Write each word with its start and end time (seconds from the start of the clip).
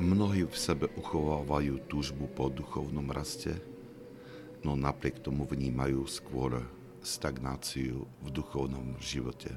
Mnohí 0.00 0.48
v 0.48 0.56
sebe 0.56 0.88
uchovávajú 0.96 1.84
túžbu 1.84 2.24
po 2.32 2.48
duchovnom 2.48 3.12
raste, 3.12 3.52
no 4.64 4.72
napriek 4.72 5.20
tomu 5.20 5.44
vnímajú 5.44 6.08
skôr 6.08 6.64
stagnáciu 7.04 8.08
v 8.24 8.28
duchovnom 8.32 8.96
živote. 8.96 9.52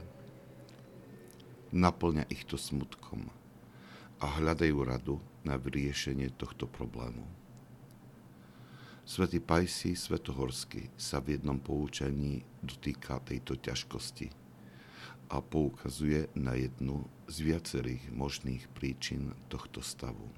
Naplňa 1.72 2.28
ich 2.28 2.44
to 2.44 2.60
smutkom 2.60 3.32
a 4.20 4.26
hľadajú 4.28 4.84
radu 4.84 5.16
na 5.48 5.56
vyriešenie 5.56 6.36
tohto 6.36 6.68
problému. 6.68 7.24
Svetý 9.08 9.40
Pajsi 9.40 9.96
Svetohorský 9.96 10.92
sa 11.00 11.24
v 11.24 11.40
jednom 11.40 11.56
poučení 11.56 12.44
dotýka 12.60 13.24
tejto 13.24 13.56
ťažkosti 13.56 14.43
a 15.34 15.42
poukazuje 15.42 16.30
na 16.38 16.54
jednu 16.54 17.10
z 17.26 17.42
viacerých 17.42 18.14
možných 18.14 18.70
príčin 18.78 19.34
tohto 19.50 19.82
stavu. 19.82 20.30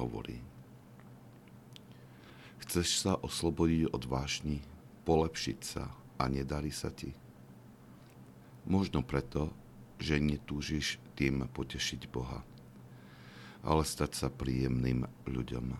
Hovorí, 0.00 0.40
chceš 2.64 3.04
sa 3.04 3.12
oslobodiť 3.20 3.92
od 3.92 4.02
vášni, 4.08 4.64
polepšiť 5.04 5.58
sa 5.60 5.92
a 6.16 6.24
nedarí 6.32 6.72
sa 6.72 6.88
ti? 6.88 7.12
Možno 8.64 9.04
preto, 9.04 9.52
že 10.00 10.16
netúžiš 10.16 10.96
tým 11.12 11.44
potešiť 11.44 12.08
Boha, 12.08 12.40
ale 13.60 13.84
stať 13.84 14.16
sa 14.16 14.28
príjemným 14.32 15.04
ľuďom 15.28 15.76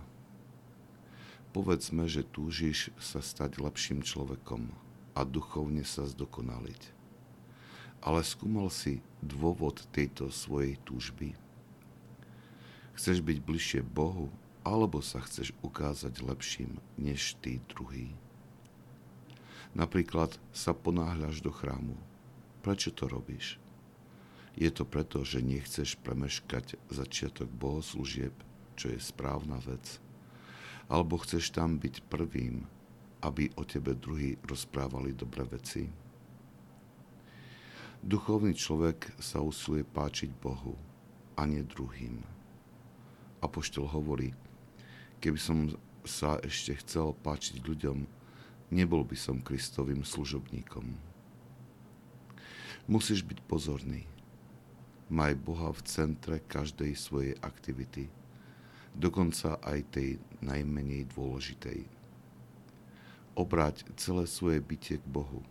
Povedzme, 1.57 2.05
že 2.05 2.21
túžiš 2.21 2.93
sa 3.01 3.25
stať 3.25 3.57
lepším 3.57 4.05
človekom 4.05 4.69
a 5.17 5.25
duchovne 5.25 5.89
sa 5.89 6.05
zdokonaliť. 6.05 6.96
Ale 8.07 8.23
skúmal 8.23 8.71
si 8.71 9.03
dôvod 9.19 9.83
tejto 9.91 10.31
svojej 10.31 10.79
túžby? 10.87 11.35
Chceš 12.95 13.19
byť 13.21 13.39
bližšie 13.43 13.83
Bohu, 13.83 14.31
alebo 14.63 15.03
sa 15.03 15.19
chceš 15.27 15.51
ukázať 15.61 16.23
lepším 16.23 16.79
než 16.95 17.35
tí 17.43 17.59
druhý? 17.67 18.15
Napríklad 19.75 20.39
sa 20.55 20.71
ponáhľaš 20.73 21.43
do 21.43 21.51
chrámu. 21.51 21.99
Prečo 22.63 22.95
to 22.95 23.11
robíš? 23.11 23.59
Je 24.57 24.71
to 24.73 24.89
preto, 24.89 25.21
že 25.27 25.45
nechceš 25.45 25.99
premeškať 26.01 26.79
začiatok 26.89 27.51
bohoslúžieb, 27.51 28.33
čo 28.79 28.95
je 28.95 29.03
správna 29.03 29.59
vec– 29.67 29.85
alebo 30.87 31.19
chceš 31.19 31.51
tam 31.51 31.79
byť 31.83 32.07
prvým, 32.07 32.63
aby 33.27 33.51
o 33.59 33.67
tebe 33.67 33.99
druhý 33.99 34.39
rozprávali 34.47 35.15
dobré 35.19 35.43
veci? 35.47 35.91
Duchovný 38.07 38.55
človek 38.55 39.19
sa 39.19 39.43
usiluje 39.43 39.83
páčiť 39.83 40.31
Bohu 40.31 40.79
a 41.35 41.43
nie 41.43 41.67
druhým. 41.67 42.23
Apoštol 43.43 43.91
hovorí, 43.91 44.31
keby 45.19 45.35
som 45.43 45.75
sa 46.07 46.39
ešte 46.47 46.79
chcel 46.87 47.19
páčiť 47.27 47.67
ľuďom, 47.67 48.07
nebol 48.71 49.03
by 49.03 49.19
som 49.19 49.43
Kristovým 49.43 50.07
služobníkom. 50.07 50.87
Musíš 52.87 53.27
byť 53.27 53.43
pozorný. 53.51 54.07
Maj 55.11 55.35
Boha 55.43 55.75
v 55.75 55.83
centre 55.83 56.39
každej 56.47 56.95
svojej 56.95 57.35
aktivity– 57.43 58.07
dokonca 58.97 59.61
aj 59.61 59.85
tej 59.93 60.09
najmenej 60.41 61.13
dôležitej. 61.13 61.85
Obráť 63.37 63.85
celé 64.01 64.25
svoje 64.25 64.65
bytie 64.65 64.97
k 64.97 65.07
Bohu. 65.07 65.45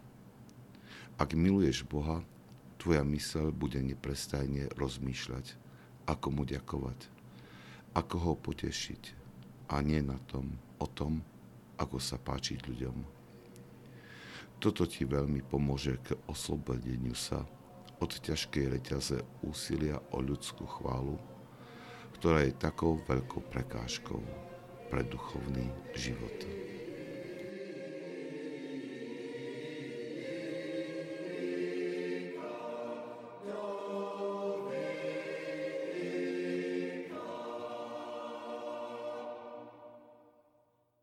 Ak 1.21 1.37
miluješ 1.37 1.85
Boha, 1.85 2.25
tvoja 2.85 3.01
mysel 3.09 3.49
bude 3.49 3.81
neprestajne 3.81 4.69
rozmýšľať, 4.77 5.57
ako 6.05 6.27
mu 6.29 6.45
ďakovať, 6.45 7.09
ako 7.97 8.15
ho 8.21 8.33
potešiť 8.37 9.03
a 9.73 9.81
nie 9.81 10.05
na 10.05 10.21
tom, 10.29 10.53
o 10.77 10.85
tom, 10.85 11.25
ako 11.81 11.97
sa 11.97 12.21
páčiť 12.21 12.61
ľuďom. 12.69 12.97
Toto 14.61 14.85
ti 14.85 15.09
veľmi 15.09 15.41
pomôže 15.41 15.97
k 16.05 16.13
oslobodeniu 16.29 17.17
sa 17.17 17.41
od 17.97 18.13
ťažkej 18.13 18.77
reťaze 18.77 19.17
úsilia 19.41 19.97
o 20.13 20.21
ľudskú 20.21 20.69
chválu 20.69 21.17
ktorá 22.15 22.47
je 22.47 22.55
takou 22.55 22.97
veľkou 23.05 23.43
prekážkou 23.51 24.17
pre 24.87 25.03
duchovný 25.03 25.67
život. 25.93 26.33